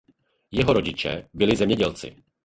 [0.51, 2.23] Jeho rodiče byli zemědělci.